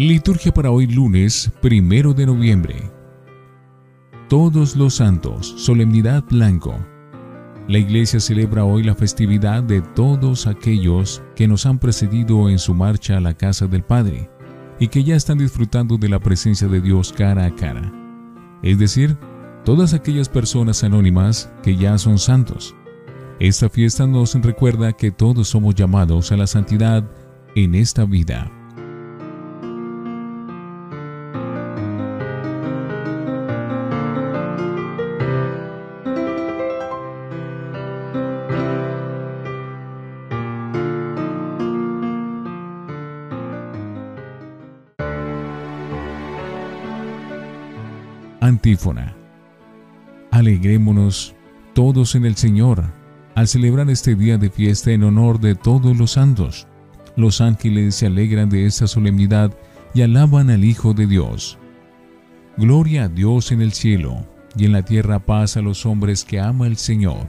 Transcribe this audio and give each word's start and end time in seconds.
Liturgia 0.00 0.50
para 0.50 0.70
hoy 0.70 0.86
lunes, 0.86 1.52
primero 1.60 2.14
de 2.14 2.24
noviembre. 2.24 2.90
Todos 4.30 4.74
los 4.74 4.94
santos, 4.94 5.52
solemnidad 5.58 6.24
blanco. 6.24 6.74
La 7.68 7.76
iglesia 7.76 8.18
celebra 8.18 8.64
hoy 8.64 8.82
la 8.82 8.94
festividad 8.94 9.62
de 9.62 9.82
todos 9.82 10.46
aquellos 10.46 11.22
que 11.36 11.46
nos 11.46 11.66
han 11.66 11.78
precedido 11.78 12.48
en 12.48 12.58
su 12.58 12.72
marcha 12.72 13.18
a 13.18 13.20
la 13.20 13.34
casa 13.34 13.66
del 13.66 13.82
Padre 13.82 14.30
y 14.78 14.88
que 14.88 15.04
ya 15.04 15.16
están 15.16 15.36
disfrutando 15.36 15.98
de 15.98 16.08
la 16.08 16.18
presencia 16.18 16.66
de 16.66 16.80
Dios 16.80 17.12
cara 17.12 17.44
a 17.44 17.54
cara. 17.54 17.92
Es 18.62 18.78
decir, 18.78 19.18
todas 19.66 19.92
aquellas 19.92 20.30
personas 20.30 20.82
anónimas 20.82 21.52
que 21.62 21.76
ya 21.76 21.98
son 21.98 22.18
santos. 22.18 22.74
Esta 23.38 23.68
fiesta 23.68 24.06
nos 24.06 24.32
recuerda 24.36 24.94
que 24.94 25.10
todos 25.10 25.48
somos 25.48 25.74
llamados 25.74 26.32
a 26.32 26.38
la 26.38 26.46
santidad 26.46 27.04
en 27.54 27.74
esta 27.74 28.06
vida. 28.06 28.50
En 52.00 52.24
el 52.24 52.36
Señor 52.36 52.84
al 53.34 53.46
celebrar 53.46 53.88
este 53.90 54.14
día 54.14 54.38
de 54.38 54.50
fiesta 54.50 54.90
en 54.90 55.04
honor 55.04 55.38
de 55.38 55.54
todos 55.54 55.96
los 55.96 56.12
santos. 56.12 56.66
Los 57.16 57.40
ángeles 57.40 57.94
se 57.94 58.06
alegran 58.06 58.48
de 58.48 58.66
esta 58.66 58.86
solemnidad 58.86 59.52
y 59.92 60.02
alaban 60.02 60.50
al 60.50 60.64
Hijo 60.64 60.94
de 60.94 61.06
Dios. 61.06 61.58
Gloria 62.56 63.04
a 63.04 63.08
Dios 63.08 63.52
en 63.52 63.60
el 63.60 63.72
cielo 63.72 64.26
y 64.56 64.64
en 64.64 64.72
la 64.72 64.82
tierra 64.82 65.18
paz 65.18 65.56
a 65.56 65.60
los 65.60 65.84
hombres 65.84 66.24
que 66.24 66.40
ama 66.40 66.66
el 66.66 66.76
Señor. 66.76 67.26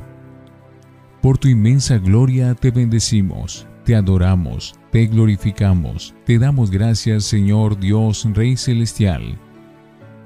Por 1.22 1.38
tu 1.38 1.49
inmensa 1.49 1.97
gloria 1.97 2.55
te 2.55 2.72
bendecimos, 2.72 3.67
te 3.83 3.95
adoramos, 3.95 4.73
te 4.92 5.05
glorificamos, 5.05 6.16
te 6.25 6.39
damos 6.39 6.72
gracias 6.72 7.25
Señor 7.25 7.77
Dios 7.77 8.25
Rey 8.33 8.55
Celestial 8.55 9.38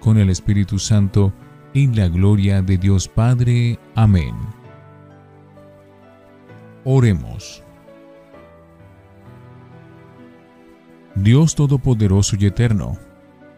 con 0.00 0.18
el 0.18 0.30
Espíritu 0.30 0.78
Santo, 0.78 1.32
en 1.74 1.94
la 1.94 2.08
gloria 2.08 2.62
de 2.62 2.78
Dios 2.78 3.06
Padre. 3.06 3.78
Amén. 3.94 4.34
Oremos. 6.84 7.62
Dios 11.14 11.54
Todopoderoso 11.54 12.36
y 12.40 12.46
Eterno, 12.46 12.96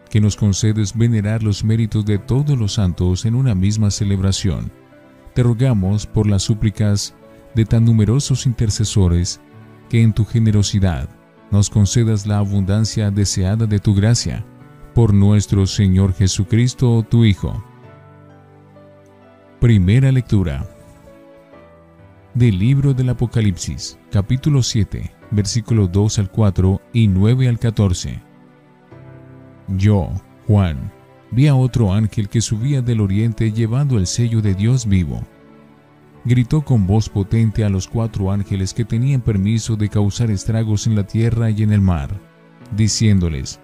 que 0.09 0.19
nos 0.19 0.35
concedes 0.35 0.95
venerar 0.95 1.41
los 1.41 1.63
méritos 1.63 2.05
de 2.05 2.19
todos 2.19 2.57
los 2.57 2.73
santos 2.73 3.25
en 3.25 3.35
una 3.35 3.55
misma 3.55 3.89
celebración, 3.89 4.71
te 5.33 5.41
rogamos 5.41 6.05
por 6.05 6.27
las 6.27 6.43
súplicas 6.43 7.15
de 7.55 7.65
tan 7.65 7.85
numerosos 7.85 8.45
intercesores, 8.45 9.39
que 9.89 10.01
en 10.01 10.13
tu 10.13 10.25
generosidad 10.25 11.09
nos 11.51 11.69
concedas 11.69 12.25
la 12.25 12.39
abundancia 12.39 13.11
deseada 13.11 13.65
de 13.65 13.79
tu 13.79 13.93
gracia 13.95 14.45
por 14.93 15.13
nuestro 15.13 15.65
Señor 15.65 16.13
Jesucristo, 16.13 17.03
tu 17.09 17.25
Hijo. 17.25 17.63
Primera 19.59 20.11
lectura 20.11 20.67
del 22.35 22.59
libro 22.59 22.93
del 22.93 23.09
Apocalipsis, 23.09 23.97
capítulo 24.11 24.61
7, 24.61 25.11
versículos 25.31 25.91
2 25.91 26.19
al 26.19 26.29
4 26.29 26.81
y 26.93 27.07
9 27.07 27.47
al 27.47 27.57
14. 27.57 28.21
Yo, 29.69 30.09
Juan, 30.47 30.91
vi 31.31 31.47
a 31.47 31.55
otro 31.55 31.91
ángel 31.91 32.29
que 32.29 32.41
subía 32.41 32.81
del 32.81 33.01
oriente 33.01 33.51
llevando 33.51 33.97
el 33.97 34.05
sello 34.05 34.41
de 34.41 34.53
Dios 34.53 34.85
vivo. 34.85 35.21
Gritó 36.25 36.61
con 36.61 36.85
voz 36.85 37.09
potente 37.09 37.65
a 37.65 37.69
los 37.69 37.87
cuatro 37.87 38.31
ángeles 38.31 38.73
que 38.73 38.85
tenían 38.85 39.21
permiso 39.21 39.75
de 39.75 39.89
causar 39.89 40.29
estragos 40.29 40.85
en 40.85 40.95
la 40.95 41.05
tierra 41.05 41.49
y 41.49 41.63
en 41.63 41.71
el 41.71 41.81
mar, 41.81 42.19
diciéndoles, 42.75 43.59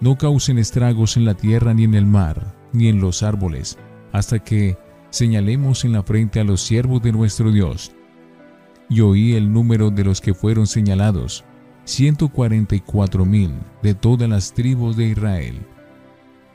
no 0.00 0.16
causen 0.16 0.58
estragos 0.58 1.16
en 1.16 1.24
la 1.24 1.34
tierra 1.34 1.74
ni 1.74 1.84
en 1.84 1.94
el 1.94 2.06
mar, 2.06 2.54
ni 2.72 2.88
en 2.88 3.00
los 3.00 3.22
árboles, 3.22 3.78
hasta 4.12 4.38
que 4.38 4.76
señalemos 5.10 5.84
en 5.84 5.92
la 5.92 6.02
frente 6.02 6.40
a 6.40 6.44
los 6.44 6.60
siervos 6.60 7.02
de 7.02 7.12
nuestro 7.12 7.50
Dios. 7.50 7.92
Y 8.88 9.00
oí 9.00 9.34
el 9.34 9.52
número 9.52 9.90
de 9.90 10.04
los 10.04 10.20
que 10.20 10.34
fueron 10.34 10.66
señalados, 10.66 11.44
ciento 11.84 12.28
cuarenta 12.28 12.74
y 12.76 12.80
cuatro 12.80 13.24
mil 13.24 13.52
de 13.82 13.94
todas 13.94 14.28
las 14.28 14.52
tribus 14.52 14.96
de 14.96 15.06
Israel. 15.06 15.58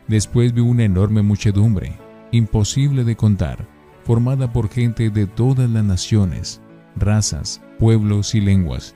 Después 0.08 0.54
vi 0.54 0.62
una 0.62 0.84
enorme 0.84 1.22
muchedumbre, 1.22 1.98
imposible 2.32 3.04
de 3.04 3.16
contar, 3.16 3.68
formada 4.04 4.52
por 4.52 4.70
gente 4.70 5.10
de 5.10 5.28
todas 5.28 5.70
las 5.70 5.84
naciones, 5.84 6.62
razas, 6.96 7.62
pueblos 7.80 8.36
y 8.36 8.42
lenguas. 8.42 8.96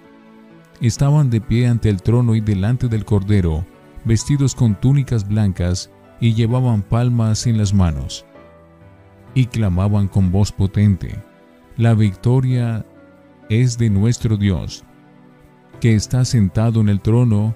Estaban 0.81 1.29
de 1.29 1.41
pie 1.41 1.67
ante 1.67 1.89
el 1.89 2.01
trono 2.01 2.35
y 2.35 2.41
delante 2.41 2.87
del 2.87 3.05
Cordero, 3.05 3.65
vestidos 4.05 4.55
con 4.55 4.79
túnicas 4.79 5.27
blancas 5.27 5.91
y 6.19 6.33
llevaban 6.33 6.81
palmas 6.81 7.47
en 7.47 7.57
las 7.57 7.73
manos. 7.73 8.25
Y 9.33 9.47
clamaban 9.47 10.07
con 10.07 10.31
voz 10.31 10.51
potente, 10.51 11.21
La 11.77 11.93
victoria 11.93 12.85
es 13.49 13.77
de 13.77 13.89
nuestro 13.89 14.37
Dios, 14.37 14.85
que 15.81 15.95
está 15.95 16.23
sentado 16.23 16.79
en 16.79 16.87
el 16.87 17.01
trono 17.01 17.53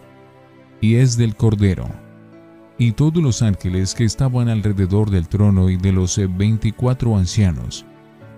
y 0.81 0.95
es 0.95 1.15
del 1.15 1.35
Cordero. 1.35 1.87
Y 2.77 2.91
todos 2.93 3.23
los 3.23 3.41
ángeles 3.41 3.93
que 3.93 4.03
estaban 4.03 4.49
alrededor 4.49 5.09
del 5.09 5.27
trono 5.27 5.69
y 5.69 5.77
de 5.77 5.93
los 5.93 6.19
veinticuatro 6.37 7.15
ancianos 7.17 7.85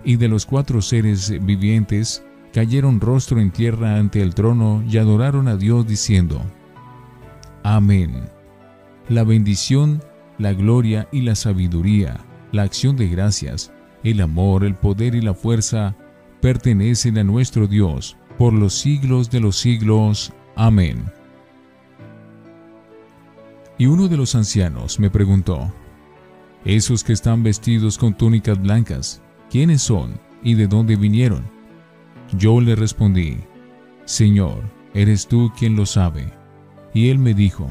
y 0.04 0.16
de 0.16 0.28
los 0.28 0.46
cuatro 0.46 0.82
seres 0.82 1.30
vivientes 1.44 2.24
cayeron 2.52 3.00
rostro 3.00 3.40
en 3.40 3.50
tierra 3.50 3.96
ante 3.98 4.20
el 4.20 4.34
trono 4.34 4.82
y 4.88 4.98
adoraron 4.98 5.48
a 5.48 5.56
Dios 5.56 5.86
diciendo, 5.86 6.42
Amén. 7.62 8.28
La 9.08 9.24
bendición, 9.24 10.02
la 10.38 10.52
gloria 10.52 11.08
y 11.12 11.22
la 11.22 11.34
sabiduría, 11.34 12.18
la 12.50 12.62
acción 12.62 12.96
de 12.96 13.08
gracias, 13.08 13.72
el 14.02 14.20
amor, 14.20 14.64
el 14.64 14.74
poder 14.74 15.14
y 15.14 15.20
la 15.20 15.34
fuerza 15.34 15.96
pertenecen 16.40 17.18
a 17.18 17.24
nuestro 17.24 17.66
Dios 17.66 18.16
por 18.36 18.52
los 18.52 18.74
siglos 18.74 19.30
de 19.30 19.40
los 19.40 19.56
siglos. 19.56 20.32
Amén. 20.56 21.04
Y 23.78 23.86
uno 23.86 24.08
de 24.08 24.16
los 24.16 24.34
ancianos 24.34 24.98
me 24.98 25.10
preguntó, 25.10 25.72
Esos 26.64 27.04
que 27.04 27.12
están 27.12 27.42
vestidos 27.42 27.98
con 27.98 28.14
túnicas 28.14 28.60
blancas, 28.60 29.22
¿quiénes 29.50 29.82
son 29.82 30.20
y 30.42 30.54
de 30.54 30.66
dónde 30.66 30.96
vinieron? 30.96 31.44
Yo 32.36 32.60
le 32.60 32.74
respondí, 32.74 33.38
Señor, 34.04 34.62
eres 34.94 35.26
tú 35.28 35.52
quien 35.56 35.76
lo 35.76 35.86
sabe. 35.86 36.41
Y 36.94 37.08
él 37.08 37.18
me 37.18 37.34
dijo, 37.34 37.68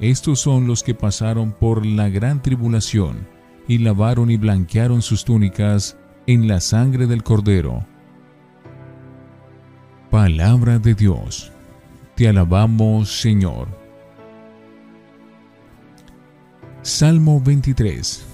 Estos 0.00 0.40
son 0.40 0.66
los 0.66 0.82
que 0.82 0.94
pasaron 0.94 1.52
por 1.52 1.84
la 1.84 2.08
gran 2.08 2.42
tribulación, 2.42 3.26
y 3.68 3.78
lavaron 3.78 4.30
y 4.30 4.36
blanquearon 4.36 5.02
sus 5.02 5.24
túnicas 5.24 5.96
en 6.26 6.48
la 6.48 6.60
sangre 6.60 7.06
del 7.06 7.22
Cordero. 7.22 7.84
Palabra 10.10 10.78
de 10.78 10.94
Dios. 10.94 11.50
Te 12.14 12.28
alabamos, 12.28 13.10
Señor. 13.20 13.68
Salmo 16.82 17.40
23. 17.40 18.24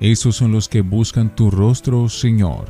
Esos 0.00 0.36
son 0.36 0.52
los 0.52 0.68
que 0.68 0.80
buscan 0.80 1.34
tu 1.34 1.50
rostro, 1.50 2.08
Señor. 2.08 2.68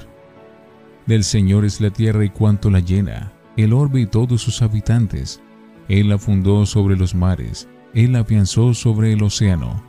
Del 1.06 1.24
Señor 1.24 1.64
es 1.64 1.80
la 1.80 1.90
tierra 1.90 2.24
y 2.24 2.30
cuanto 2.30 2.70
la 2.70 2.80
llena, 2.80 3.32
el 3.56 3.72
orbe 3.72 4.00
y 4.00 4.06
todos 4.06 4.40
sus 4.40 4.62
habitantes. 4.62 5.42
Él 5.88 6.08
la 6.08 6.18
fundó 6.18 6.66
sobre 6.66 6.96
los 6.96 7.14
mares, 7.14 7.68
Él 7.94 8.16
afianzó 8.16 8.74
sobre 8.74 9.12
el 9.12 9.22
océano. 9.22 9.82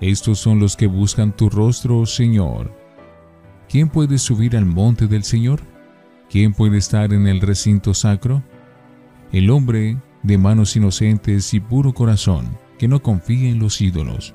Estos 0.00 0.38
son 0.38 0.58
los 0.58 0.76
que 0.76 0.86
buscan 0.86 1.36
tu 1.36 1.48
rostro, 1.48 2.04
Señor. 2.06 2.76
¿Quién 3.68 3.88
puede 3.88 4.18
subir 4.18 4.56
al 4.56 4.66
monte 4.66 5.06
del 5.06 5.22
Señor? 5.22 5.60
¿Quién 6.28 6.54
puede 6.54 6.78
estar 6.78 7.12
en 7.12 7.26
el 7.26 7.40
recinto 7.40 7.94
sacro? 7.94 8.42
El 9.32 9.50
hombre 9.50 9.96
de 10.22 10.38
manos 10.38 10.76
inocentes 10.76 11.54
y 11.54 11.60
puro 11.60 11.94
corazón, 11.94 12.58
que 12.78 12.88
no 12.88 13.02
confíe 13.02 13.48
en 13.50 13.58
los 13.58 13.80
ídolos. 13.80 14.34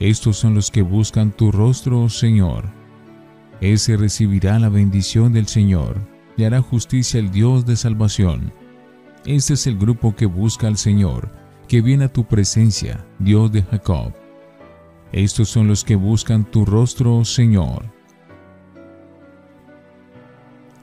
Estos 0.00 0.36
son 0.36 0.54
los 0.54 0.70
que 0.70 0.82
buscan 0.82 1.32
tu 1.32 1.52
rostro, 1.52 2.08
Señor. 2.08 2.64
Ese 3.60 3.96
recibirá 3.96 4.58
la 4.58 4.68
bendición 4.68 5.32
del 5.32 5.48
Señor 5.48 5.96
y 6.36 6.44
hará 6.44 6.62
justicia 6.62 7.18
el 7.18 7.30
Dios 7.30 7.66
de 7.66 7.76
salvación. 7.76 8.52
Este 9.24 9.54
es 9.54 9.66
el 9.66 9.76
grupo 9.76 10.14
que 10.14 10.26
busca 10.26 10.68
al 10.68 10.76
Señor, 10.76 11.30
que 11.66 11.82
viene 11.82 12.04
a 12.04 12.12
tu 12.12 12.24
presencia, 12.24 13.04
Dios 13.18 13.50
de 13.52 13.62
Jacob. 13.62 14.12
Estos 15.12 15.48
son 15.48 15.66
los 15.66 15.84
que 15.84 15.96
buscan 15.96 16.44
tu 16.44 16.64
rostro, 16.64 17.24
Señor. 17.24 17.84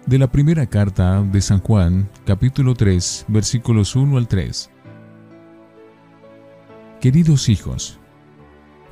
De 0.05 0.19
la 0.19 0.31
primera 0.31 0.67
carta 0.67 1.23
de 1.23 1.41
San 1.41 1.59
Juan, 1.61 2.09
capítulo 2.25 2.75
3, 2.75 3.25
versículos 3.29 3.95
1 3.95 4.17
al 4.17 4.27
3. 4.27 4.69
Queridos 6.99 7.49
hijos, 7.49 7.99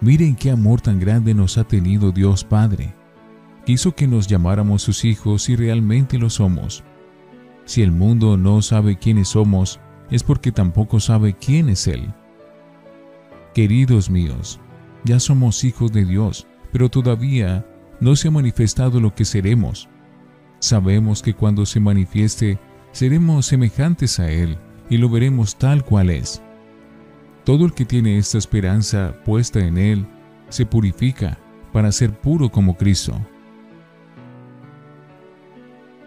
miren 0.02 0.36
qué 0.36 0.52
amor 0.52 0.82
tan 0.82 1.00
grande 1.00 1.34
nos 1.34 1.58
ha 1.58 1.64
tenido 1.64 2.12
Dios 2.12 2.44
Padre. 2.44 2.96
Quiso 3.66 3.94
que 3.94 4.08
nos 4.08 4.28
llamáramos 4.28 4.82
sus 4.82 5.06
hijos 5.06 5.50
y 5.50 5.56
realmente 5.56 6.18
lo 6.18 6.30
somos. 6.30 6.84
Si 7.66 7.82
el 7.82 7.92
mundo 7.92 8.38
no 8.38 8.62
sabe 8.62 8.98
quiénes 8.98 9.30
somos, 9.30 9.80
es 10.10 10.24
porque 10.24 10.52
tampoco 10.52 11.00
sabe 11.00 11.34
quién 11.34 11.70
es 11.70 11.88
Él. 11.88 12.14
Queridos 13.54 14.10
míos, 14.10 14.60
ya 15.06 15.20
somos 15.20 15.64
hijos 15.64 15.92
de 15.92 16.06
Dios, 16.06 16.48
pero 16.72 16.90
todavía 16.90 17.66
no 18.00 18.16
se 18.16 18.28
ha 18.28 18.32
manifestado 18.32 19.00
lo 19.00 19.14
que 19.16 19.26
seremos 19.26 19.88
Sabemos 20.64 21.22
que 21.22 21.34
cuando 21.34 21.66
se 21.66 21.82
manifieste, 21.82 22.58
seremos 22.94 23.48
semejantes 23.48 24.18
a 24.22 24.32
Él 24.32 24.58
y 24.90 24.96
lo 24.96 25.10
veremos 25.10 25.58
tal 25.58 25.84
cual 25.84 26.10
es. 26.10 26.42
Todo 27.44 27.66
el 27.66 27.74
que 27.74 27.84
tiene 27.84 28.18
esta 28.18 28.38
esperanza 28.38 29.14
puesta 29.26 29.60
en 29.60 29.78
Él 29.78 30.08
se 30.48 30.66
purifica 30.66 31.38
para 31.74 31.92
ser 31.92 32.18
puro 32.18 32.50
como 32.50 32.78
Cristo. 32.78 33.14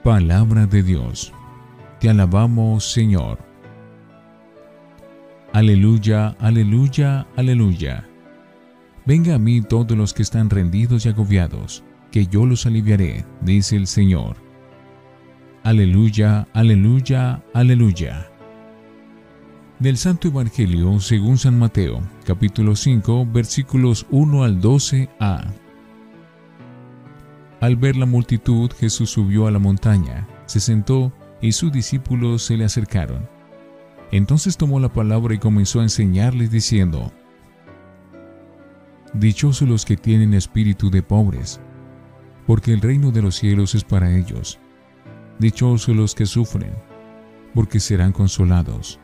Palabra 0.03 0.65
de 0.65 0.83
Dios. 0.83 1.35
Te 2.01 2.11
alabamos, 2.11 2.91
Señor. 2.93 3.39
Aleluya, 5.53 6.37
aleluya, 6.39 7.27
aleluya. 7.37 8.07
Venga 9.07 9.37
a 9.37 9.39
mí 9.39 9.63
todos 9.63 9.97
los 9.97 10.13
que 10.13 10.23
están 10.23 10.51
rendidos 10.51 11.07
y 11.07 11.09
agobiados, 11.09 11.83
que 12.11 12.27
yo 12.27 12.45
los 12.45 12.67
aliviaré, 12.67 13.25
dice 13.41 13.77
el 13.77 13.87
Señor. 13.87 14.37
Aleluya, 15.63 16.47
aleluya, 16.53 17.43
aleluya. 17.55 18.29
Del 19.79 19.97
Santo 19.97 20.29
Evangelio 20.29 21.01
según 21.01 21.39
San 21.39 21.59
Mateo, 21.59 22.01
capítulo 22.25 22.77
5, 22.77 23.27
versículos 23.33 24.07
1 24.11 24.45
al 24.45 24.61
12a. 24.61 25.45
Al 27.61 27.77
ver 27.77 27.97
la 27.97 28.07
multitud, 28.07 28.71
Jesús 28.73 29.11
subió 29.11 29.47
a 29.47 29.51
la 29.51 29.59
montaña, 29.59 30.27
se 30.47 30.61
sentó 30.61 31.13
y 31.41 31.53
sus 31.53 31.73
discípulos 31.73 32.43
se 32.43 32.57
le 32.57 32.65
acercaron. 32.65 33.29
Entonces 34.13 34.57
tomó 34.57 34.81
la 34.81 34.93
palabra 34.93 35.35
y 35.35 35.39
comenzó 35.39 35.81
a 35.81 35.85
enseñarles 35.85 36.51
diciendo, 36.51 37.13
Dichosos 39.13 39.69
los 39.69 39.85
que 39.85 39.97
tienen 39.97 40.35
espíritu 40.35 40.91
de 40.91 41.03
pobres, 41.03 41.61
porque 42.47 42.73
el 42.73 42.81
reino 42.81 43.11
de 43.11 43.23
los 43.23 43.37
cielos 43.37 43.75
es 43.75 43.83
para 43.83 44.15
ellos. 44.15 44.59
Dichosos 45.39 45.95
los 45.97 46.15
que 46.15 46.27
sufren, 46.27 46.75
porque 47.55 47.81
serán 47.81 48.13
consolados. 48.13 49.01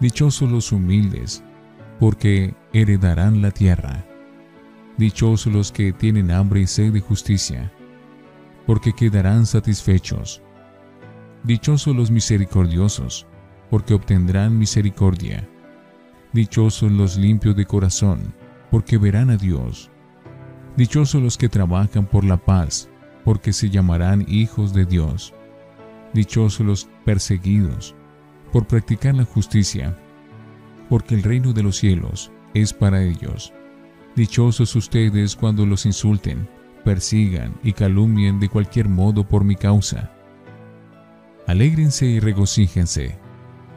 Dichosos 0.00 0.50
los 0.50 0.72
humildes, 0.72 1.42
porque 1.98 2.54
heredarán 2.72 3.42
la 3.42 3.50
tierra. 3.50 4.04
Dichosos 4.96 5.52
los 5.52 5.72
que 5.72 5.92
tienen 5.92 6.30
hambre 6.30 6.60
y 6.60 6.66
sed 6.66 6.92
de 6.92 7.00
justicia, 7.00 7.72
porque 8.66 8.92
quedarán 8.92 9.46
satisfechos. 9.46 10.42
Dichosos 11.44 11.96
los 11.96 12.12
misericordiosos, 12.12 13.26
porque 13.68 13.94
obtendrán 13.94 14.56
misericordia. 14.56 15.48
Dichosos 16.32 16.92
los 16.92 17.16
limpios 17.16 17.56
de 17.56 17.66
corazón, 17.66 18.32
porque 18.70 18.96
verán 18.96 19.28
a 19.28 19.36
Dios. 19.36 19.90
Dichosos 20.76 21.20
los 21.20 21.36
que 21.36 21.48
trabajan 21.48 22.06
por 22.06 22.22
la 22.22 22.36
paz, 22.36 22.88
porque 23.24 23.52
se 23.52 23.70
llamarán 23.70 24.24
hijos 24.28 24.72
de 24.72 24.84
Dios. 24.84 25.34
Dichosos 26.14 26.64
los 26.64 26.88
perseguidos 27.04 27.96
por 28.52 28.68
practicar 28.68 29.16
la 29.16 29.24
justicia, 29.24 29.98
porque 30.88 31.16
el 31.16 31.24
reino 31.24 31.52
de 31.52 31.64
los 31.64 31.76
cielos 31.76 32.30
es 32.54 32.72
para 32.72 33.02
ellos. 33.02 33.52
Dichosos 34.14 34.76
ustedes 34.76 35.34
cuando 35.34 35.66
los 35.66 35.86
insulten, 35.86 36.48
persigan 36.84 37.54
y 37.64 37.72
calumnien 37.72 38.38
de 38.38 38.48
cualquier 38.48 38.88
modo 38.88 39.26
por 39.26 39.42
mi 39.42 39.56
causa. 39.56 40.12
Alégrense 41.46 42.06
y 42.06 42.20
regocíjense, 42.20 43.16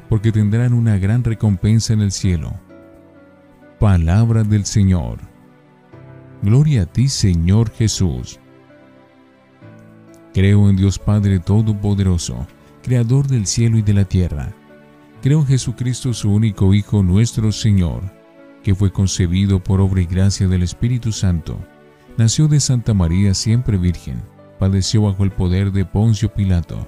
porque 0.10 0.32
tendrán 0.32 0.74
una 0.74 0.98
gran 0.98 1.24
recompensa 1.24 1.94
en 1.94 2.02
el 2.02 2.12
cielo. 2.12 2.54
Palabra 3.80 4.44
del 4.44 4.66
Señor. 4.66 5.20
Gloria 6.42 6.84
a 6.84 6.86
ti, 6.86 7.10
Señor 7.10 7.72
Jesús. 7.72 8.40
Creo 10.34 10.70
en 10.70 10.76
Dios 10.76 11.00
Padre 11.00 11.40
Todopoderoso, 11.40 12.46
Creador 12.84 13.28
del 13.28 13.48
cielo 13.48 13.78
y 13.78 13.82
de 13.82 13.94
la 13.94 14.06
tierra. 14.06 14.54
Creo 15.22 15.40
en 15.40 15.48
Jesucristo, 15.48 16.14
su 16.14 16.32
único 16.32 16.74
Hijo, 16.74 17.02
nuestro 17.02 17.52
Señor, 17.52 18.04
que 18.64 18.76
fue 18.76 18.92
concebido 18.92 19.64
por 19.64 19.82
obra 19.82 20.02
y 20.02 20.06
gracia 20.06 20.48
del 20.48 20.62
Espíritu 20.62 21.12
Santo. 21.12 21.58
Nació 22.18 22.48
de 22.48 22.60
Santa 22.60 22.94
María 22.94 23.34
siempre 23.34 23.78
Virgen, 23.78 24.22
padeció 24.60 25.02
bajo 25.02 25.24
el 25.24 25.32
poder 25.32 25.72
de 25.72 25.84
Poncio 25.84 26.32
Pilato, 26.32 26.88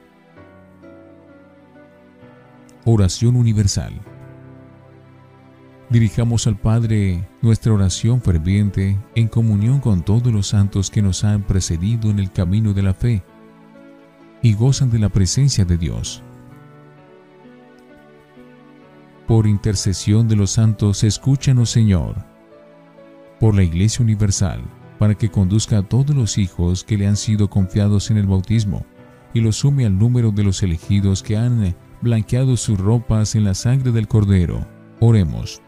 Oración 2.83 3.35
Universal. 3.35 3.93
Dirijamos 5.91 6.47
al 6.47 6.57
Padre 6.57 7.27
nuestra 7.43 7.73
oración 7.73 8.23
ferviente 8.23 8.97
en 9.13 9.27
comunión 9.27 9.79
con 9.79 10.01
todos 10.01 10.33
los 10.33 10.47
santos 10.47 10.89
que 10.89 11.03
nos 11.03 11.23
han 11.23 11.43
precedido 11.43 12.09
en 12.09 12.17
el 12.17 12.31
camino 12.31 12.73
de 12.73 12.81
la 12.81 12.95
fe 12.95 13.23
y 14.41 14.55
gozan 14.55 14.89
de 14.89 14.97
la 14.97 15.09
presencia 15.09 15.63
de 15.63 15.77
Dios. 15.77 16.23
Por 19.27 19.45
intercesión 19.45 20.27
de 20.27 20.37
los 20.37 20.49
santos, 20.49 21.03
escúchanos 21.03 21.69
Señor. 21.69 22.15
Por 23.39 23.53
la 23.53 23.61
Iglesia 23.61 24.03
Universal, 24.03 24.59
para 24.97 25.13
que 25.13 25.29
conduzca 25.29 25.77
a 25.77 25.83
todos 25.83 26.15
los 26.15 26.39
hijos 26.39 26.83
que 26.83 26.97
le 26.97 27.05
han 27.05 27.15
sido 27.15 27.47
confiados 27.47 28.09
en 28.09 28.17
el 28.17 28.25
bautismo 28.25 28.87
y 29.35 29.41
los 29.41 29.57
sume 29.57 29.85
al 29.85 29.99
número 29.99 30.31
de 30.31 30.43
los 30.43 30.63
elegidos 30.63 31.21
que 31.21 31.37
han 31.37 31.75
blanqueado 32.01 32.57
sus 32.57 32.79
ropas 32.79 33.35
en 33.35 33.43
la 33.43 33.53
sangre 33.53 33.91
del 33.91 34.07
Cordero. 34.07 34.67
Oremos. 34.99 35.61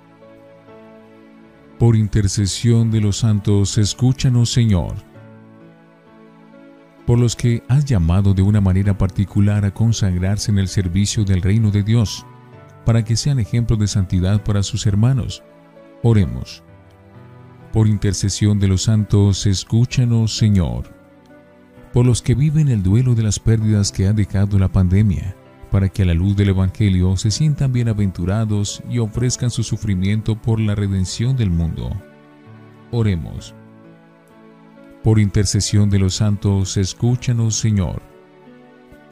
Por 1.79 1.95
intercesión 1.95 2.91
de 2.91 3.01
los 3.01 3.17
santos, 3.17 3.77
escúchanos 3.77 4.51
Señor 4.51 4.93
por 7.05 7.19
los 7.19 7.35
que 7.35 7.63
has 7.67 7.85
llamado 7.85 8.33
de 8.33 8.41
una 8.41 8.61
manera 8.61 8.97
particular 8.97 9.65
a 9.65 9.73
consagrarse 9.73 10.51
en 10.51 10.59
el 10.59 10.67
servicio 10.67 11.25
del 11.25 11.41
reino 11.41 11.71
de 11.71 11.83
Dios, 11.83 12.25
para 12.85 13.03
que 13.03 13.15
sean 13.15 13.39
ejemplo 13.39 13.75
de 13.75 13.87
santidad 13.87 14.43
para 14.43 14.63
sus 14.63 14.85
hermanos. 14.85 15.43
Oremos. 16.01 16.63
Por 17.71 17.87
intercesión 17.87 18.59
de 18.59 18.67
los 18.67 18.83
santos, 18.83 19.45
escúchanos, 19.45 20.37
Señor. 20.37 20.93
Por 21.91 22.05
los 22.05 22.21
que 22.21 22.35
viven 22.35 22.69
el 22.69 22.83
duelo 22.83 23.15
de 23.15 23.23
las 23.23 23.39
pérdidas 23.39 23.91
que 23.91 24.07
ha 24.07 24.13
dejado 24.13 24.57
la 24.59 24.71
pandemia, 24.71 25.35
para 25.73 25.89
que 25.89 26.03
a 26.03 26.05
la 26.05 26.13
luz 26.13 26.35
del 26.35 26.49
Evangelio 26.49 27.17
se 27.17 27.31
sientan 27.31 27.73
bienaventurados 27.73 28.83
y 28.91 28.99
ofrezcan 28.99 29.49
su 29.49 29.63
sufrimiento 29.63 30.39
por 30.39 30.59
la 30.59 30.75
redención 30.75 31.35
del 31.35 31.49
mundo. 31.49 31.89
Oremos 32.91 33.55
por 35.03 35.17
intercesión 35.17 35.89
de 35.89 35.97
los 35.97 36.13
santos, 36.13 36.77
escúchanos, 36.77 37.55
Señor. 37.55 38.03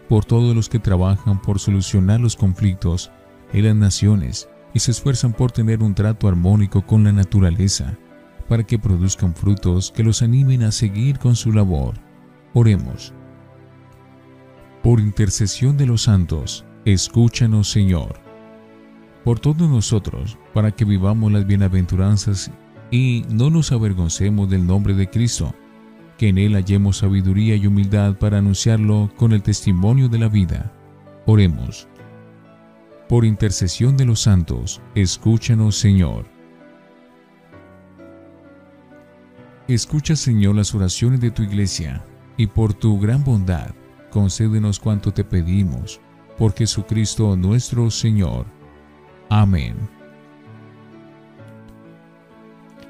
Por 0.07 0.23
todos 0.23 0.55
los 0.55 0.69
que 0.69 0.77
trabajan 0.77 1.41
por 1.41 1.59
solucionar 1.59 2.19
los 2.19 2.35
conflictos 2.35 3.11
en 3.53 3.65
las 3.65 3.75
naciones 3.75 4.47
y 4.71 4.81
se 4.81 4.91
esfuerzan 4.91 5.33
por 5.33 5.51
tener 5.51 5.81
un 5.81 5.95
trato 5.95 6.27
armónico 6.27 6.85
con 6.85 7.03
la 7.03 7.11
naturaleza, 7.11 7.97
para 8.47 8.63
que 8.63 8.77
produzcan 8.77 9.33
frutos 9.33 9.91
que 9.91 10.03
los 10.03 10.21
animen 10.21 10.61
a 10.61 10.71
seguir 10.71 11.17
con 11.17 11.35
su 11.35 11.51
labor. 11.51 11.95
Oremos. 12.53 13.15
Por 14.83 14.99
intercesión 14.99 15.77
de 15.77 15.85
los 15.85 16.03
santos, 16.03 16.65
escúchanos 16.85 17.69
Señor. 17.69 18.19
Por 19.23 19.39
todos 19.39 19.69
nosotros, 19.69 20.39
para 20.55 20.71
que 20.71 20.85
vivamos 20.85 21.31
las 21.31 21.45
bienaventuranzas 21.45 22.49
y 22.89 23.23
no 23.29 23.51
nos 23.51 23.71
avergoncemos 23.71 24.49
del 24.49 24.65
nombre 24.65 24.95
de 24.95 25.07
Cristo, 25.07 25.53
que 26.17 26.29
en 26.29 26.39
Él 26.39 26.53
hallemos 26.53 26.97
sabiduría 26.97 27.55
y 27.55 27.67
humildad 27.67 28.15
para 28.15 28.39
anunciarlo 28.39 29.11
con 29.17 29.33
el 29.33 29.43
testimonio 29.43 30.09
de 30.09 30.17
la 30.17 30.29
vida. 30.29 30.73
Oremos. 31.27 31.87
Por 33.07 33.23
intercesión 33.23 33.97
de 33.97 34.05
los 34.05 34.21
santos, 34.21 34.81
escúchanos 34.95 35.75
Señor. 35.75 36.25
Escucha 39.67 40.15
Señor 40.15 40.55
las 40.55 40.73
oraciones 40.73 41.21
de 41.21 41.29
tu 41.29 41.43
iglesia, 41.43 42.03
y 42.35 42.47
por 42.47 42.73
tu 42.73 42.99
gran 42.99 43.23
bondad, 43.23 43.75
concédenos 44.11 44.79
cuanto 44.79 45.11
te 45.11 45.23
pedimos, 45.23 45.99
por 46.37 46.53
Jesucristo 46.53 47.35
nuestro 47.35 47.89
Señor. 47.89 48.45
Amén. 49.29 49.75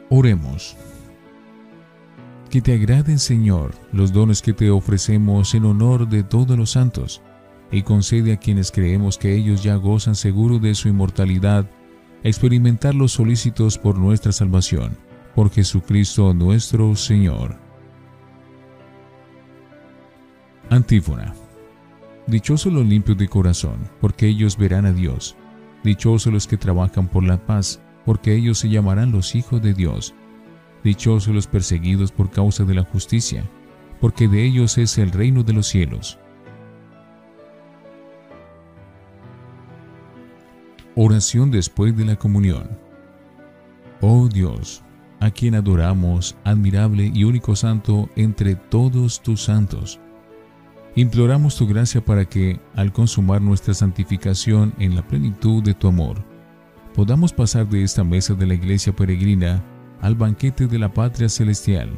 Oremos. 0.10 0.76
Que 2.50 2.62
te 2.62 2.74
agraden, 2.74 3.18
Señor, 3.18 3.74
los 3.94 4.12
dones 4.12 4.42
que 4.42 4.52
te 4.52 4.70
ofrecemos 4.70 5.54
en 5.56 5.64
honor 5.64 6.10
de 6.10 6.24
todos 6.24 6.58
los 6.58 6.72
santos, 6.72 7.22
y 7.72 7.84
concede 7.84 8.34
a 8.34 8.38
quienes 8.38 8.72
creemos 8.72 9.18
que 9.18 9.34
ellos 9.34 9.64
ya 9.64 9.76
gozan 9.76 10.16
seguro 10.16 10.60
de 10.60 10.76
su 10.76 10.90
inmortalidad, 10.90 11.66
experimentar 12.24 12.94
los 12.94 13.14
solícitos 13.14 13.78
por 13.78 13.98
nuestra 13.98 14.34
salvación, 14.34 14.98
por 15.34 15.50
Jesucristo 15.50 16.34
nuestro 16.34 16.94
Señor. 16.98 17.61
Antífona. 20.72 21.36
Dichosos 22.28 22.72
los 22.72 22.86
limpios 22.86 23.18
de 23.18 23.28
corazón, 23.28 23.76
porque 24.00 24.26
ellos 24.26 24.56
verán 24.56 24.86
a 24.86 24.94
Dios. 24.94 25.36
Dichosos 25.84 26.32
los 26.32 26.48
que 26.48 26.56
trabajan 26.56 27.10
por 27.10 27.26
la 27.26 27.46
paz, 27.46 27.82
porque 28.06 28.34
ellos 28.34 28.60
se 28.60 28.70
llamarán 28.70 29.12
los 29.12 29.36
hijos 29.36 29.62
de 29.62 29.74
Dios. 29.74 30.14
Dichosos 30.82 31.36
los 31.36 31.46
perseguidos 31.46 32.14
por 32.14 32.30
causa 32.30 32.64
de 32.64 32.74
la 32.74 32.84
justicia, 32.84 33.44
porque 34.00 34.30
de 34.30 34.46
ellos 34.46 34.78
es 34.78 34.98
el 34.98 35.12
reino 35.12 35.44
de 35.44 35.52
los 35.52 35.68
cielos. 35.68 36.18
Oración 40.96 41.52
después 41.52 41.98
de 41.98 42.06
la 42.06 42.16
comunión. 42.16 42.70
Oh 44.00 44.30
Dios, 44.30 44.84
a 45.20 45.32
quien 45.32 45.56
adoramos, 45.56 46.38
admirable 46.46 47.12
y 47.14 47.26
único 47.26 47.58
santo 47.58 48.10
entre 48.16 48.56
todos 48.56 49.22
tus 49.22 49.44
santos. 49.44 50.00
Imploramos 50.96 51.56
tu 51.56 51.68
gracia 51.68 52.04
para 52.04 52.26
que, 52.26 52.60
al 52.76 52.92
consumar 52.92 53.42
nuestra 53.42 53.74
santificación 53.74 54.74
en 54.78 54.96
la 54.96 55.08
plenitud 55.08 55.64
de 55.64 55.74
tu 55.74 55.88
amor, 55.88 56.24
podamos 56.94 57.32
pasar 57.32 57.68
de 57.70 57.84
esta 57.84 58.04
mesa 58.04 58.34
de 58.34 58.46
la 58.46 58.56
iglesia 58.56 58.94
peregrina 58.94 59.64
al 60.02 60.16
banquete 60.16 60.68
de 60.68 60.80
la 60.80 60.94
patria 60.94 61.30
celestial. 61.30 61.90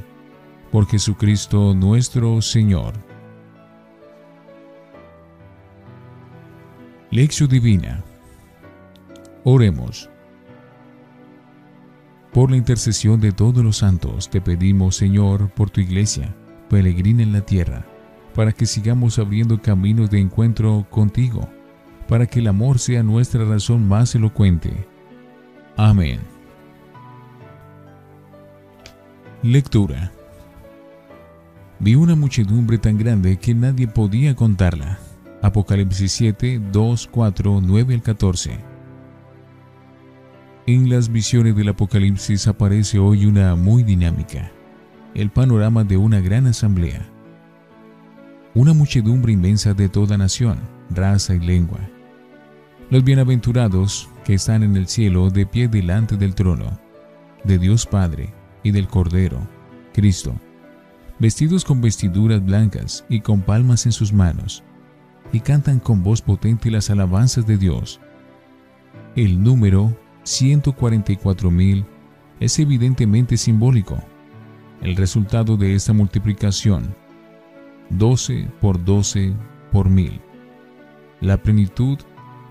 Por 0.72 0.88
Jesucristo 0.88 1.74
nuestro 1.74 2.42
Señor. 2.42 2.94
Lección 7.10 7.50
Divina. 7.50 8.04
Oremos. 9.44 10.10
Por 12.32 12.50
la 12.50 12.58
intercesión 12.58 13.20
de 13.20 13.32
todos 13.32 13.64
los 13.64 13.78
santos, 13.78 14.30
te 14.30 14.42
pedimos, 14.42 14.96
Señor, 14.96 15.50
por 15.52 15.70
tu 15.70 15.82
iglesia, 15.82 16.36
peregrina 16.70 17.22
en 17.22 17.34
la 17.34 17.42
tierra, 17.42 17.86
para 18.34 18.52
que 18.52 18.66
sigamos 18.66 19.20
abriendo 19.20 19.62
caminos 19.62 20.10
de 20.10 20.20
encuentro 20.20 20.86
contigo, 20.90 21.48
para 22.08 22.26
que 22.26 22.40
el 22.40 22.48
amor 22.48 22.80
sea 22.80 23.04
nuestra 23.04 23.46
razón 23.46 23.88
más 23.88 24.16
elocuente. 24.16 24.72
Amén. 25.78 26.20
Lectura. 29.42 30.12
Vi 31.80 31.96
una 31.96 32.16
muchedumbre 32.16 32.78
tan 32.78 32.98
grande 32.98 33.38
que 33.38 33.54
nadie 33.54 33.88
podía 33.88 34.36
contarla. 34.36 35.00
Apocalipsis 35.42 36.14
7, 36.14 36.62
2, 36.72 37.10
4, 37.12 37.60
9 37.62 37.94
al 37.94 38.02
14. 38.02 38.58
En 40.66 40.90
las 40.90 41.12
visiones 41.12 41.58
del 41.58 41.68
Apocalipsis 41.68 42.48
aparece 42.48 43.00
hoy 43.00 43.26
una 43.26 43.54
muy 43.56 43.84
dinámica, 43.84 44.50
el 45.14 45.30
panorama 45.30 45.84
de 45.84 45.98
una 45.98 46.22
gran 46.22 46.48
asamblea. 46.48 47.13
Una 48.56 48.74
muchedumbre 48.74 49.34
inmensa 49.34 49.74
de 49.74 49.90
toda 49.90 50.16
nación, 50.16 50.60
raza 50.92 51.34
y 51.34 51.40
lengua. 51.40 51.80
Los 52.92 53.04
bienaventurados 53.04 54.08
que 54.24 54.36
están 54.36 54.62
en 54.62 54.78
el 54.78 54.88
cielo 54.88 55.32
de 55.32 55.48
pie 55.48 55.68
delante 55.68 56.18
del 56.18 56.36
trono, 56.36 56.78
de 57.44 57.58
Dios 57.58 57.88
Padre 57.88 58.32
y 58.62 58.70
del 58.70 58.88
Cordero, 58.88 59.40
Cristo, 59.92 60.36
vestidos 61.18 61.66
con 61.66 61.82
vestiduras 61.82 62.46
blancas 62.46 63.04
y 63.10 63.22
con 63.22 63.42
palmas 63.42 63.88
en 63.88 63.92
sus 63.92 64.14
manos, 64.14 64.64
y 65.32 65.40
cantan 65.40 65.80
con 65.80 66.04
voz 66.04 66.22
potente 66.22 66.70
las 66.70 66.92
alabanzas 66.92 67.48
de 67.48 67.58
Dios. 67.58 68.00
El 69.16 69.42
número 69.42 69.98
144.000 70.26 71.86
es 72.40 72.60
evidentemente 72.60 73.36
simbólico. 73.36 73.98
El 74.80 74.96
resultado 74.96 75.58
de 75.58 75.74
esta 75.74 75.92
multiplicación, 75.92 76.96
12 77.98 78.48
por 78.62 78.84
12 78.84 79.34
por 79.72 79.90
mil, 79.90 80.22
la 81.22 81.38
plenitud 81.38 81.98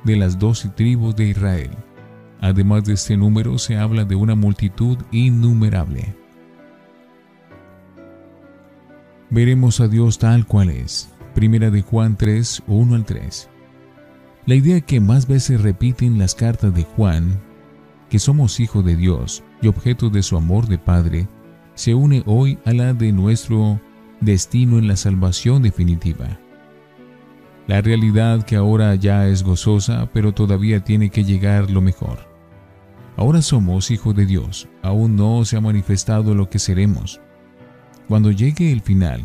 de 0.04 0.16
las 0.16 0.38
doce 0.38 0.68
tribus 0.70 1.14
de 1.16 1.26
Israel. 1.26 1.70
Además 2.40 2.84
de 2.84 2.94
este 2.94 3.16
número 3.16 3.58
se 3.58 3.76
habla 3.76 4.04
de 4.04 4.16
una 4.16 4.34
multitud 4.34 4.98
innumerable. 5.12 6.14
Veremos 9.30 9.80
a 9.80 9.88
Dios 9.88 10.18
tal 10.18 10.46
cual 10.46 10.70
es. 10.70 11.10
Primera 11.34 11.70
de 11.70 11.82
Juan 11.82 12.16
3, 12.16 12.64
1 12.66 12.94
al 12.94 13.04
3. 13.04 13.48
La 14.44 14.54
idea 14.56 14.80
que 14.80 15.00
más 15.00 15.26
veces 15.28 15.62
repiten 15.62 16.18
las 16.18 16.34
cartas 16.34 16.74
de 16.74 16.82
Juan 16.82 17.40
que 18.12 18.18
somos 18.18 18.60
hijos 18.60 18.84
de 18.84 18.94
Dios 18.94 19.42
y 19.62 19.68
objeto 19.68 20.10
de 20.10 20.22
su 20.22 20.36
amor 20.36 20.66
de 20.66 20.76
Padre, 20.76 21.28
se 21.74 21.94
une 21.94 22.22
hoy 22.26 22.58
a 22.66 22.72
la 22.72 22.92
de 22.92 23.10
nuestro 23.10 23.80
destino 24.22 24.78
en 24.78 24.88
la 24.88 24.96
salvación 24.96 25.62
definitiva. 25.62 26.38
La 27.66 27.80
realidad 27.80 28.44
que 28.44 28.56
ahora 28.56 28.94
ya 28.94 29.26
es 29.28 29.42
gozosa, 29.42 30.10
pero 30.12 30.32
todavía 30.32 30.84
tiene 30.84 31.10
que 31.10 31.24
llegar 31.24 31.70
lo 31.70 31.80
mejor. 31.80 32.30
Ahora 33.16 33.42
somos 33.42 33.90
hijos 33.90 34.14
de 34.14 34.26
Dios, 34.26 34.68
aún 34.82 35.16
no 35.16 35.44
se 35.44 35.56
ha 35.56 35.60
manifestado 35.60 36.34
lo 36.34 36.48
que 36.48 36.58
seremos. 36.58 37.20
Cuando 38.08 38.30
llegue 38.30 38.72
el 38.72 38.80
final, 38.80 39.22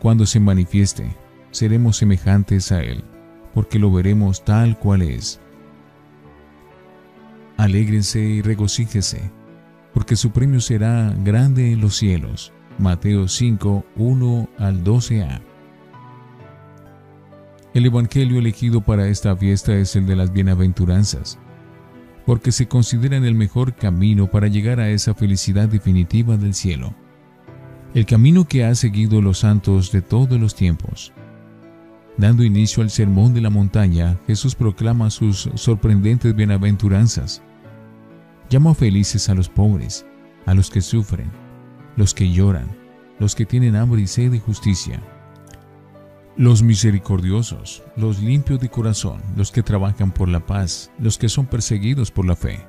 cuando 0.00 0.26
se 0.26 0.40
manifieste, 0.40 1.14
seremos 1.50 1.96
semejantes 1.96 2.72
a 2.72 2.82
Él, 2.82 3.04
porque 3.54 3.78
lo 3.78 3.92
veremos 3.92 4.44
tal 4.44 4.78
cual 4.78 5.02
es. 5.02 5.40
Alégrense 7.56 8.20
y 8.20 8.42
regocíjese, 8.42 9.30
porque 9.94 10.16
su 10.16 10.30
premio 10.30 10.60
será 10.60 11.14
grande 11.24 11.72
en 11.72 11.80
los 11.80 11.96
cielos. 11.96 12.52
Mateo 12.78 13.26
5, 13.26 13.86
1 13.96 14.48
al 14.58 14.84
12a. 14.84 15.40
El 17.72 17.86
Evangelio 17.86 18.38
elegido 18.38 18.82
para 18.82 19.08
esta 19.08 19.34
fiesta 19.34 19.74
es 19.74 19.96
el 19.96 20.06
de 20.06 20.14
las 20.14 20.30
bienaventuranzas, 20.30 21.38
porque 22.26 22.52
se 22.52 22.68
consideran 22.68 23.24
el 23.24 23.34
mejor 23.34 23.74
camino 23.74 24.30
para 24.30 24.48
llegar 24.48 24.78
a 24.80 24.90
esa 24.90 25.14
felicidad 25.14 25.68
definitiva 25.68 26.36
del 26.36 26.52
cielo. 26.52 26.94
El 27.94 28.04
camino 28.04 28.46
que 28.46 28.64
ha 28.64 28.74
seguido 28.74 29.22
los 29.22 29.38
santos 29.38 29.90
de 29.90 30.02
todos 30.02 30.38
los 30.38 30.54
tiempos. 30.54 31.14
Dando 32.18 32.44
inicio 32.44 32.82
al 32.82 32.90
sermón 32.90 33.32
de 33.32 33.40
la 33.40 33.50
montaña, 33.50 34.18
Jesús 34.26 34.54
proclama 34.54 35.08
sus 35.08 35.48
sorprendentes 35.54 36.34
bienaventuranzas. 36.34 37.42
Llama 38.50 38.74
felices 38.74 39.30
a 39.30 39.34
los 39.34 39.48
pobres, 39.48 40.04
a 40.44 40.54
los 40.54 40.70
que 40.70 40.82
sufren, 40.82 41.30
los 41.96 42.14
que 42.14 42.30
lloran, 42.30 42.68
los 43.18 43.34
que 43.34 43.46
tienen 43.46 43.76
hambre 43.76 44.02
y 44.02 44.06
sed 44.06 44.30
de 44.30 44.40
justicia. 44.40 45.02
Los 46.36 46.62
misericordiosos, 46.62 47.82
los 47.96 48.20
limpios 48.20 48.60
de 48.60 48.68
corazón, 48.68 49.22
los 49.36 49.50
que 49.50 49.62
trabajan 49.62 50.12
por 50.12 50.28
la 50.28 50.40
paz, 50.40 50.90
los 50.98 51.16
que 51.16 51.28
son 51.28 51.46
perseguidos 51.46 52.10
por 52.10 52.26
la 52.26 52.36
fe. 52.36 52.60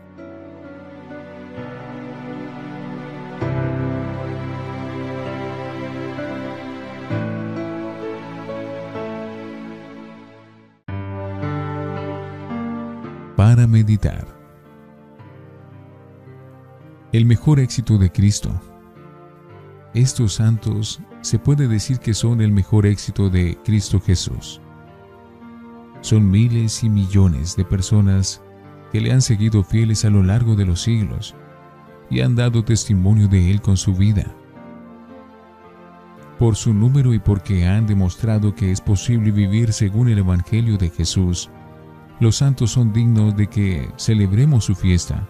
para 13.37 13.67
meditar. 13.67 14.25
El 17.13 17.25
mejor 17.25 17.59
éxito 17.59 17.97
de 17.97 18.11
Cristo. 18.11 18.66
Estos 19.93 20.33
santos 20.33 20.99
se 21.21 21.39
puede 21.39 21.67
decir 21.67 21.99
que 21.99 22.13
son 22.13 22.41
el 22.41 22.51
mejor 22.51 22.85
éxito 22.85 23.29
de 23.29 23.57
Cristo 23.63 23.99
Jesús. 23.99 24.61
Son 26.01 26.29
miles 26.29 26.83
y 26.83 26.89
millones 26.89 27.55
de 27.55 27.65
personas 27.65 28.41
que 28.91 29.01
le 29.01 29.11
han 29.11 29.21
seguido 29.21 29.63
fieles 29.63 30.05
a 30.05 30.09
lo 30.09 30.23
largo 30.23 30.55
de 30.55 30.65
los 30.65 30.81
siglos 30.81 31.35
y 32.09 32.21
han 32.21 32.35
dado 32.35 32.63
testimonio 32.63 33.27
de 33.27 33.51
Él 33.51 33.61
con 33.61 33.77
su 33.77 33.93
vida. 33.93 34.25
Por 36.39 36.55
su 36.55 36.73
número 36.73 37.13
y 37.13 37.19
porque 37.19 37.65
han 37.65 37.87
demostrado 37.87 38.53
que 38.53 38.71
es 38.71 38.79
posible 38.79 39.31
vivir 39.31 39.73
según 39.73 40.09
el 40.09 40.19
Evangelio 40.19 40.77
de 40.77 40.89
Jesús, 40.89 41.49
los 42.19 42.37
santos 42.37 42.71
son 42.71 42.93
dignos 42.93 43.35
de 43.35 43.47
que 43.47 43.89
celebremos 43.97 44.65
su 44.65 44.75
fiesta 44.75 45.27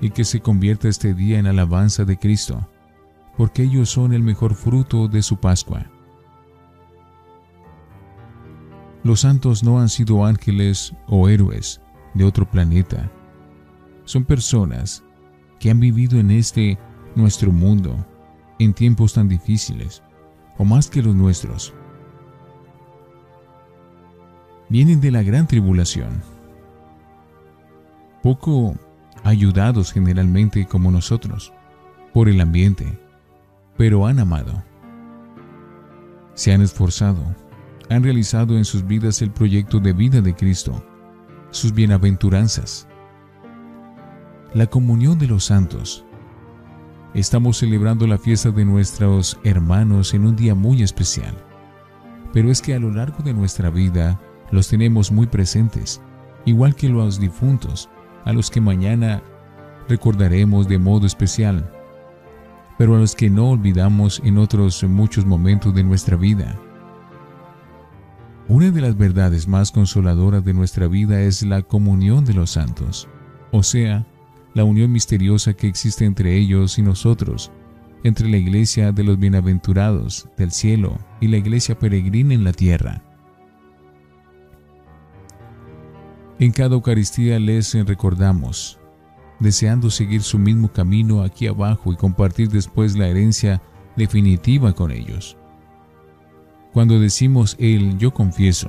y 0.00 0.10
que 0.10 0.24
se 0.24 0.40
convierta 0.40 0.88
este 0.88 1.12
día 1.12 1.38
en 1.38 1.46
alabanza 1.46 2.04
de 2.04 2.18
Cristo, 2.18 2.68
porque 3.38 3.62
ellos 3.62 3.88
son 3.88 4.12
el 4.12 4.22
mejor 4.22 4.56
fruto 4.56 5.06
de 5.06 5.22
su 5.22 5.36
Pascua. 5.36 5.86
Los 9.04 9.20
santos 9.20 9.62
no 9.62 9.78
han 9.78 9.88
sido 9.88 10.24
ángeles 10.24 10.92
o 11.06 11.28
héroes 11.28 11.80
de 12.14 12.24
otro 12.24 12.50
planeta. 12.50 13.12
Son 14.04 14.24
personas 14.24 15.04
que 15.60 15.70
han 15.70 15.78
vivido 15.78 16.18
en 16.18 16.32
este 16.32 16.78
nuestro 17.14 17.52
mundo 17.52 18.04
en 18.58 18.74
tiempos 18.74 19.14
tan 19.14 19.28
difíciles, 19.28 20.02
o 20.58 20.64
más 20.64 20.90
que 20.90 21.00
los 21.00 21.14
nuestros. 21.14 21.72
Vienen 24.68 25.00
de 25.00 25.12
la 25.12 25.22
gran 25.22 25.46
tribulación, 25.46 26.22
poco 28.20 28.74
ayudados 29.22 29.92
generalmente 29.92 30.66
como 30.66 30.90
nosotros 30.90 31.52
por 32.12 32.28
el 32.28 32.40
ambiente, 32.40 32.98
pero 33.78 34.06
han 34.06 34.18
amado. 34.18 34.62
Se 36.34 36.52
han 36.52 36.60
esforzado, 36.60 37.24
han 37.88 38.02
realizado 38.02 38.58
en 38.58 38.64
sus 38.64 38.86
vidas 38.86 39.22
el 39.22 39.30
proyecto 39.30 39.78
de 39.78 39.92
vida 39.92 40.20
de 40.20 40.34
Cristo, 40.34 40.84
sus 41.50 41.72
bienaventuranzas, 41.72 42.86
la 44.52 44.66
comunión 44.66 45.18
de 45.18 45.28
los 45.28 45.44
santos. 45.44 46.04
Estamos 47.14 47.58
celebrando 47.58 48.06
la 48.06 48.18
fiesta 48.18 48.50
de 48.50 48.64
nuestros 48.64 49.38
hermanos 49.44 50.12
en 50.12 50.26
un 50.26 50.34
día 50.34 50.54
muy 50.54 50.82
especial, 50.82 51.34
pero 52.32 52.50
es 52.50 52.60
que 52.60 52.74
a 52.74 52.80
lo 52.80 52.90
largo 52.90 53.22
de 53.22 53.32
nuestra 53.32 53.70
vida 53.70 54.20
los 54.50 54.68
tenemos 54.68 55.12
muy 55.12 55.28
presentes, 55.28 56.00
igual 56.44 56.74
que 56.74 56.88
los 56.88 57.20
difuntos, 57.20 57.88
a 58.24 58.32
los 58.32 58.50
que 58.50 58.60
mañana 58.60 59.22
recordaremos 59.88 60.66
de 60.66 60.78
modo 60.78 61.06
especial, 61.06 61.77
pero 62.78 62.94
a 62.94 62.98
los 62.98 63.16
que 63.16 63.28
no 63.28 63.50
olvidamos 63.50 64.22
en 64.24 64.38
otros 64.38 64.82
muchos 64.84 65.26
momentos 65.26 65.74
de 65.74 65.82
nuestra 65.82 66.16
vida. 66.16 66.56
Una 68.46 68.70
de 68.70 68.80
las 68.80 68.96
verdades 68.96 69.46
más 69.46 69.72
consoladoras 69.72 70.42
de 70.44 70.54
nuestra 70.54 70.86
vida 70.86 71.20
es 71.20 71.42
la 71.42 71.60
comunión 71.60 72.24
de 72.24 72.32
los 72.32 72.52
santos, 72.52 73.08
o 73.50 73.62
sea, 73.62 74.06
la 74.54 74.64
unión 74.64 74.90
misteriosa 74.90 75.52
que 75.52 75.66
existe 75.66 76.04
entre 76.04 76.36
ellos 76.36 76.78
y 76.78 76.82
nosotros, 76.82 77.50
entre 78.04 78.28
la 78.28 78.36
iglesia 78.36 78.92
de 78.92 79.04
los 79.04 79.18
bienaventurados 79.18 80.28
del 80.38 80.52
cielo 80.52 80.98
y 81.20 81.28
la 81.28 81.36
iglesia 81.36 81.78
peregrina 81.78 82.32
en 82.32 82.44
la 82.44 82.52
tierra. 82.52 83.02
En 86.38 86.52
cada 86.52 86.76
Eucaristía 86.76 87.40
les 87.40 87.74
recordamos, 87.86 88.77
deseando 89.40 89.90
seguir 89.90 90.22
su 90.22 90.38
mismo 90.38 90.68
camino 90.68 91.22
aquí 91.22 91.46
abajo 91.46 91.92
y 91.92 91.96
compartir 91.96 92.48
después 92.48 92.96
la 92.96 93.08
herencia 93.08 93.62
definitiva 93.96 94.72
con 94.72 94.90
ellos. 94.90 95.36
Cuando 96.72 97.00
decimos 97.00 97.56
el 97.58 97.98
yo 97.98 98.12
confieso, 98.12 98.68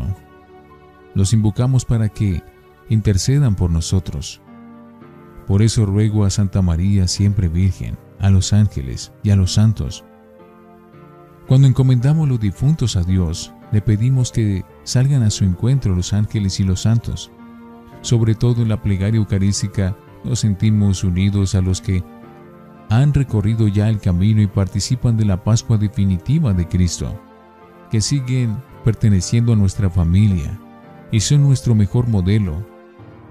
los 1.14 1.34
invocamos 1.34 1.86
para 1.86 2.10
que 2.10 2.42
intercedan 2.90 3.56
por 3.56 3.70
nosotros 3.72 4.42
por 5.50 5.64
eso 5.64 5.84
ruego 5.84 6.26
a 6.26 6.30
Santa 6.30 6.62
María 6.62 7.08
siempre 7.08 7.48
Virgen, 7.48 7.98
a 8.20 8.30
los 8.30 8.54
ángeles 8.54 9.12
y 9.24 9.32
a 9.32 9.36
los 9.36 9.54
santos. 9.54 10.06
Cuando 11.48 11.68
encomendamos 11.68 12.30
los 12.30 12.40
difuntos 12.40 12.96
a 12.96 13.02
Dios, 13.02 13.52
le 13.72 13.82
pedimos 13.82 14.32
que 14.32 14.64
salgan 14.84 15.24
a 15.24 15.32
su 15.32 15.46
encuentro 15.46 15.96
los 15.96 16.14
ángeles 16.14 16.60
y 16.60 16.64
los 16.64 16.82
santos. 16.82 17.32
Sobre 18.02 18.36
todo 18.36 18.62
en 18.62 18.70
la 18.70 18.84
plegaria 18.84 19.18
eucarística 19.18 19.98
nos 20.24 20.40
sentimos 20.40 21.04
unidos 21.04 21.56
a 21.56 21.62
los 21.62 21.82
que 21.82 22.04
han 22.90 23.14
recorrido 23.14 23.68
ya 23.68 23.90
el 23.90 24.00
camino 24.00 24.42
y 24.42 24.48
participan 24.48 25.18
de 25.18 25.26
la 25.26 25.44
Pascua 25.44 25.78
definitiva 25.78 26.54
de 26.54 26.68
Cristo, 26.68 27.20
que 27.92 28.02
siguen 28.02 28.58
perteneciendo 28.84 29.54
a 29.54 29.56
nuestra 29.56 29.90
familia 29.90 30.60
y 31.12 31.20
son 31.20 31.44
nuestro 31.44 31.76
mejor 31.76 32.08
modelo 32.08 32.66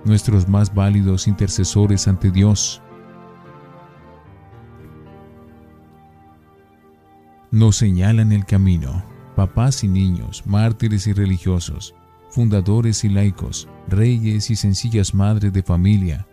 nuestros 0.05 0.49
más 0.49 0.75
válidos 0.75 1.29
intercesores 1.29 2.09
ante 2.09 2.31
Dios. 2.31 2.83
Nos 7.51 7.77
señalan 7.77 8.33
el 8.33 8.45
camino, 8.45 9.03
papás 9.35 9.83
y 9.85 9.89
niños, 9.89 10.43
mártires 10.47 11.07
y 11.07 11.13
religiosos, 11.13 11.95
fundadores 12.31 13.05
y 13.05 13.09
laicos, 13.09 13.69
reyes 13.89 14.51
y 14.51 14.57
sencillas 14.57 15.15
madres 15.15 15.53
de 15.53 15.63
familia, 15.63 16.27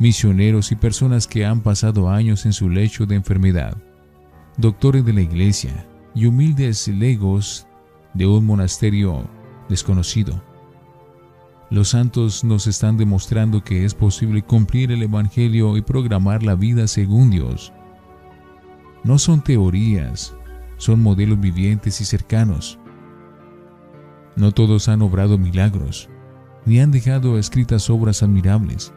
misioneros 0.00 0.72
y 0.72 0.76
personas 0.76 1.26
que 1.26 1.44
han 1.44 1.60
pasado 1.60 2.08
años 2.08 2.46
en 2.46 2.54
su 2.54 2.70
lecho 2.70 3.04
de 3.04 3.16
enfermedad, 3.16 3.76
doctores 4.56 5.04
de 5.04 5.12
la 5.12 5.20
iglesia 5.20 5.86
y 6.14 6.24
humildes 6.24 6.88
legos 6.88 7.66
de 8.14 8.26
un 8.26 8.46
monasterio 8.46 9.28
desconocido. 9.68 10.42
Los 11.68 11.90
santos 11.90 12.42
nos 12.44 12.66
están 12.66 12.96
demostrando 12.96 13.62
que 13.62 13.84
es 13.84 13.94
posible 13.94 14.42
cumplir 14.42 14.90
el 14.90 15.02
Evangelio 15.02 15.76
y 15.76 15.82
programar 15.82 16.42
la 16.42 16.54
vida 16.54 16.88
según 16.88 17.30
Dios. 17.30 17.70
No 19.04 19.18
son 19.18 19.44
teorías, 19.44 20.34
son 20.78 21.02
modelos 21.02 21.38
vivientes 21.38 22.00
y 22.00 22.06
cercanos. 22.06 22.78
No 24.34 24.50
todos 24.52 24.88
han 24.88 25.02
obrado 25.02 25.36
milagros, 25.36 26.08
ni 26.64 26.80
han 26.80 26.90
dejado 26.90 27.38
escritas 27.38 27.90
obras 27.90 28.22
admirables. 28.22 28.94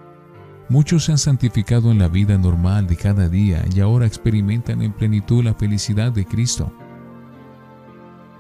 Muchos 0.69 1.05
se 1.05 1.11
han 1.11 1.17
santificado 1.17 1.91
en 1.91 1.99
la 1.99 2.07
vida 2.07 2.37
normal 2.37 2.87
de 2.87 2.95
cada 2.95 3.27
día 3.27 3.65
y 3.73 3.81
ahora 3.81 4.05
experimentan 4.05 4.81
en 4.81 4.93
plenitud 4.93 5.43
la 5.43 5.53
felicidad 5.53 6.11
de 6.11 6.25
Cristo, 6.25 6.71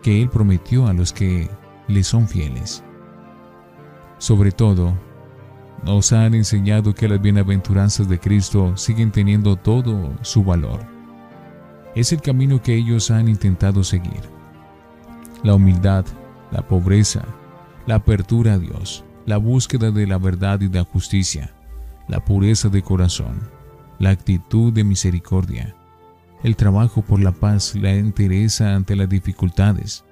que 0.01 0.21
Él 0.21 0.29
prometió 0.29 0.87
a 0.87 0.93
los 0.93 1.11
que 1.11 1.49
le 1.87 2.03
son 2.03 2.27
fieles. 2.27 2.83
Sobre 4.17 4.51
todo, 4.51 4.93
nos 5.85 6.13
han 6.13 6.33
enseñado 6.33 6.95
que 6.95 7.09
las 7.09 7.21
bienaventuranzas 7.21 8.07
de 8.07 8.19
Cristo 8.19 8.77
siguen 8.77 9.11
teniendo 9.11 9.57
todo 9.57 10.13
su 10.21 10.43
valor. 10.43 10.79
Es 11.93 12.13
el 12.13 12.21
camino 12.21 12.61
que 12.61 12.73
ellos 12.73 13.11
han 13.11 13.27
intentado 13.27 13.83
seguir. 13.83 14.21
La 15.43 15.55
humildad, 15.55 16.05
la 16.51 16.65
pobreza, 16.65 17.25
la 17.85 17.95
apertura 17.95 18.53
a 18.53 18.57
Dios, 18.57 19.03
la 19.25 19.37
búsqueda 19.37 19.91
de 19.91 20.07
la 20.07 20.17
verdad 20.17 20.61
y 20.61 20.69
la 20.69 20.85
justicia, 20.85 21.52
la 22.07 22.23
pureza 22.23 22.69
de 22.69 22.81
corazón, 22.81 23.49
la 23.99 24.09
actitud 24.09 24.73
de 24.73 24.83
misericordia, 24.83 25.75
el 26.43 26.55
trabajo 26.55 27.01
por 27.01 27.21
la 27.21 27.31
paz, 27.31 27.75
la 27.75 27.91
entereza 27.91 28.75
ante 28.75 28.95
las 28.95 29.09
dificultades, 29.09 30.03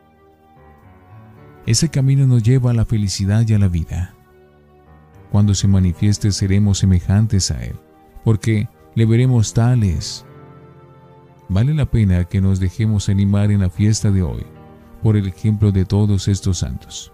ese 1.66 1.90
camino 1.90 2.26
nos 2.26 2.42
lleva 2.42 2.72
a 2.72 2.74
la 2.74 2.86
felicidad 2.86 3.48
y 3.48 3.54
a 3.54 3.60
la 3.60 3.68
vida. 3.68 4.16
Cuando 5.32 5.54
se 5.54 5.68
manifieste 5.68 6.32
seremos 6.32 6.80
semejantes 6.80 7.52
a 7.52 7.64
Él, 7.64 7.76
porque 8.24 8.68
le 8.96 9.06
veremos 9.06 9.54
tales. 9.54 10.26
Vale 11.50 11.74
la 11.74 11.86
pena 11.86 12.24
que 12.26 12.42
nos 12.42 12.60
dejemos 12.60 13.10
animar 13.10 13.52
en 13.52 13.62
la 13.62 13.70
fiesta 13.70 14.10
de 14.10 14.24
hoy 14.24 14.46
por 15.04 15.18
el 15.18 15.28
ejemplo 15.28 15.72
de 15.72 15.86
todos 15.86 16.28
estos 16.28 16.60
santos. 16.60 17.14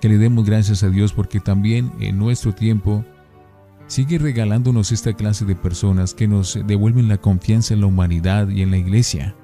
Que 0.00 0.08
le 0.08 0.18
demos 0.18 0.44
gracias 0.44 0.82
a 0.82 0.90
Dios 0.90 1.12
porque 1.12 1.40
también 1.40 1.92
en 2.00 2.18
nuestro 2.18 2.54
tiempo 2.54 3.04
sigue 3.86 4.18
regalándonos 4.18 4.92
esta 4.92 5.12
clase 5.12 5.44
de 5.44 5.54
personas 5.54 6.14
que 6.14 6.28
nos 6.28 6.58
devuelven 6.66 7.08
la 7.08 7.18
confianza 7.18 7.74
en 7.74 7.80
la 7.80 7.86
humanidad 7.86 8.48
y 8.48 8.62
en 8.62 8.70
la 8.70 8.78
iglesia. 8.78 9.34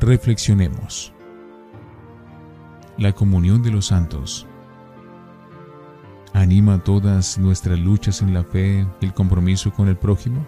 Reflexionemos. 0.00 1.12
La 2.96 3.12
comunión 3.12 3.62
de 3.62 3.70
los 3.70 3.86
santos 3.86 4.46
anima 6.32 6.82
todas 6.82 7.38
nuestras 7.38 7.78
luchas 7.78 8.22
en 8.22 8.34
la 8.34 8.44
fe 8.44 8.86
y 9.00 9.06
el 9.06 9.14
compromiso 9.14 9.72
con 9.72 9.88
el 9.88 9.96
prójimo. 9.96 10.46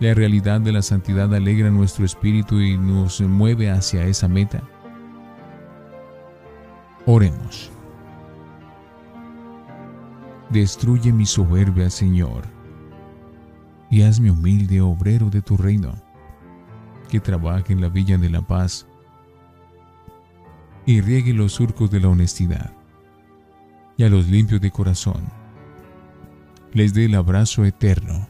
La 0.00 0.14
realidad 0.14 0.60
de 0.60 0.72
la 0.72 0.82
santidad 0.82 1.34
alegra 1.34 1.70
nuestro 1.70 2.04
espíritu 2.04 2.60
y 2.60 2.78
nos 2.78 3.20
mueve 3.20 3.70
hacia 3.70 4.04
esa 4.04 4.28
meta. 4.28 4.62
Oremos. 7.06 7.72
Destruye 10.50 11.12
mi 11.12 11.26
soberbia, 11.26 11.90
Señor, 11.90 12.44
y 13.90 14.02
hazme 14.02 14.30
humilde 14.30 14.80
obrero 14.80 15.28
de 15.28 15.42
tu 15.42 15.56
reino, 15.56 15.92
que 17.10 17.20
trabaje 17.20 17.72
en 17.72 17.80
la 17.80 17.88
villa 17.88 18.16
de 18.16 18.30
la 18.30 18.42
paz 18.42 18.86
y 20.86 21.02
riegue 21.02 21.34
los 21.34 21.52
surcos 21.52 21.90
de 21.90 22.00
la 22.00 22.08
honestidad, 22.08 22.72
y 23.98 24.04
a 24.04 24.08
los 24.08 24.26
limpios 24.28 24.60
de 24.60 24.70
corazón 24.70 25.22
les 26.72 26.94
dé 26.94 27.04
el 27.04 27.14
abrazo 27.14 27.64
eterno. 27.64 28.26